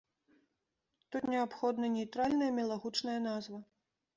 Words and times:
Тут 1.15 1.27
неабходна 1.33 1.85
нейтральная 1.99 2.51
мілагучная 2.59 3.19
назва. 3.31 3.65